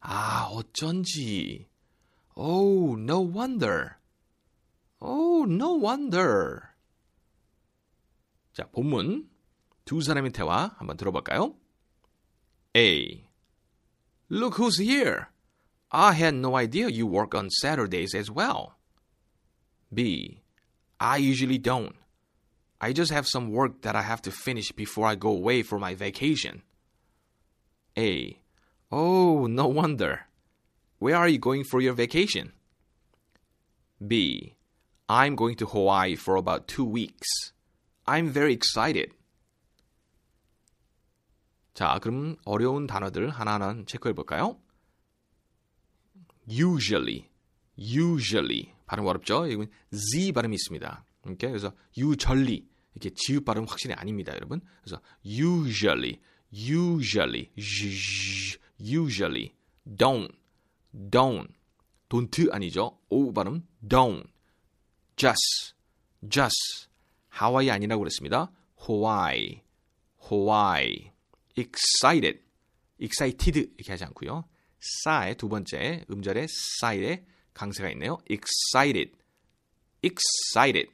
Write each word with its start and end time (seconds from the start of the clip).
아, 0.00 0.48
어쩐지. 0.50 1.68
Oh, 2.34 2.96
no 2.98 3.20
wonder. 3.20 3.96
Oh, 5.00 5.44
no 5.48 5.78
wonder. 5.78 6.60
자, 8.52 8.64
본문 8.70 9.28
두 9.84 10.00
사람의 10.00 10.32
대화 10.32 10.74
한번 10.78 10.96
들어볼까요? 10.96 11.54
A. 12.76 13.26
Look 14.30 14.56
who's 14.58 14.78
here. 14.78 15.28
I 15.90 16.12
had 16.12 16.34
no 16.34 16.56
idea 16.56 16.88
you 16.88 17.06
work 17.06 17.34
on 17.34 17.48
Saturdays 17.50 18.14
as 18.14 18.30
well. 18.30 18.76
B. 19.92 20.42
I 20.98 21.18
usually 21.18 21.58
don't. 21.58 21.94
I 22.80 22.92
just 22.92 23.12
have 23.12 23.26
some 23.26 23.50
work 23.50 23.82
that 23.82 23.96
I 23.96 24.02
have 24.02 24.20
to 24.22 24.30
finish 24.30 24.72
before 24.72 25.06
I 25.06 25.14
go 25.14 25.30
away 25.30 25.62
for 25.62 25.78
my 25.78 25.94
vacation. 25.94 26.62
A. 27.96 28.38
Oh, 28.91 29.47
no 29.47 29.67
wonder. 29.67 30.27
Where 30.99 31.15
are 31.15 31.29
you 31.29 31.39
going 31.39 31.63
for 31.63 31.81
your 31.81 31.93
vacation? 31.93 32.51
B. 34.05 34.55
I'm 35.07 35.35
going 35.35 35.55
to 35.57 35.65
Hawaii 35.65 36.15
for 36.15 36.35
about 36.35 36.67
two 36.67 36.85
weeks. 36.85 37.53
I'm 38.05 38.29
very 38.29 38.53
excited. 38.53 39.13
자, 41.73 41.99
그럼 41.99 42.35
어려운 42.45 42.85
단어들 42.85 43.29
하나하나 43.29 43.83
체크해 43.85 44.13
볼까요? 44.13 44.59
usually, 46.47 47.29
usually 47.77 48.73
발음 48.85 49.05
어렵죠? 49.05 49.47
이건 49.47 49.69
z 49.91 50.33
발음이 50.33 50.55
있습니다. 50.55 51.05
이렇게 51.25 51.47
그래서 51.47 51.73
usually 51.97 52.67
이렇게 52.93 53.11
지읒 53.15 53.45
발음 53.45 53.65
확실히 53.65 53.95
아닙니다, 53.95 54.33
여러분. 54.33 54.59
그래서 54.81 55.01
usually, 55.23 56.19
usually, 56.51 57.51
usually, 58.81 59.53
don't, 59.85 60.31
don't, 60.93 61.49
don't 62.09 62.49
아니죠? 62.51 62.99
o 63.09 63.31
발음 63.33 63.67
don't, 63.87 64.27
just, 65.15 65.73
just, 66.27 66.87
하와이 67.29 67.69
아니라고 67.69 67.99
그랬습니다. 68.01 68.51
Hawaii, 68.87 69.61
Hawaii, 70.31 71.11
excited, 71.55 72.41
excited 72.99 73.71
이렇게 73.77 73.91
하지 73.91 74.05
않고요. 74.05 74.45
싸의 74.79 75.35
두 75.35 75.47
번째 75.47 76.05
음절에 76.09 76.47
싸의 76.79 77.25
강세가 77.53 77.89
있네요. 77.91 78.17
excited, 78.29 79.11
excited. 80.03 80.91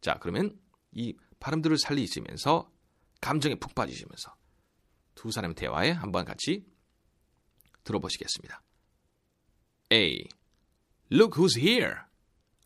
자, 0.00 0.18
그러면 0.20 0.58
이 0.92 1.14
발음들을 1.40 1.78
살리시면서 1.78 2.70
감정에 3.20 3.54
푹 3.56 3.74
빠지시면서 3.74 4.34
두 5.15 5.31
사람의 5.31 5.55
대화에 5.55 5.91
한번 5.91 6.25
같이 6.25 6.65
들어보시겠습니다. 7.83 8.61
A. 9.91 10.27
Look 11.11 11.35
who's 11.37 11.57
here. 11.57 12.01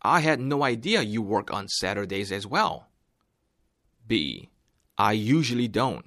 I 0.00 0.20
had 0.20 0.42
no 0.42 0.64
idea 0.64 1.02
you 1.02 1.22
work 1.22 1.52
on 1.52 1.66
Saturdays 1.68 2.32
as 2.32 2.46
well. 2.46 2.88
B. 4.06 4.50
I 4.98 5.12
usually 5.12 5.68
don't. 5.68 6.04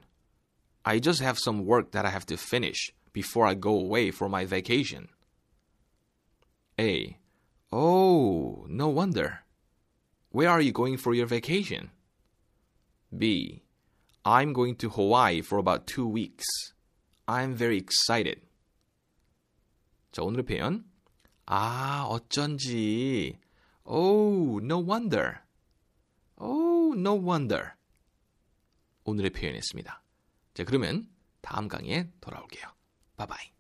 I 0.84 1.00
just 1.00 1.22
have 1.22 1.40
some 1.40 1.66
work 1.66 1.92
that 1.92 2.06
I 2.06 2.10
have 2.10 2.26
to 2.28 2.38
finish 2.38 2.94
before 3.14 3.48
I 3.48 3.56
go 3.56 3.72
away 3.72 4.12
for 4.12 4.30
my 4.30 4.46
vacation. 4.46 5.08
A. 6.78 7.18
Oh, 7.72 8.66
no 8.70 8.90
wonder. 8.90 9.40
Where 10.30 10.50
are 10.50 10.62
you 10.62 10.74
going 10.74 10.98
for 10.98 11.14
your 11.14 11.26
vacation? 11.26 11.92
B. 13.18 13.64
I'm 14.24 14.54
going 14.54 14.76
to 14.78 14.90
Hawaii 14.90 15.42
for 15.42 15.60
about 15.60 15.86
two 15.86 16.08
weeks. 16.08 16.46
I'm 17.28 17.56
very 17.56 17.78
excited. 17.78 18.42
자, 20.12 20.24
오늘의 20.24 20.46
표현. 20.46 20.86
아, 21.46 22.06
어쩐지. 22.10 23.40
Oh, 23.84 24.60
no 24.64 24.80
wonder. 24.80 25.40
Oh, 26.38 26.98
no 26.98 27.16
wonder. 27.16 27.74
오늘의 29.04 29.32
표현이었습니다. 29.32 30.02
자, 30.54 30.64
그러면 30.64 31.08
다음 31.42 31.68
강의에 31.68 32.12
돌아올게요. 32.22 32.66
바이바이. 33.18 33.52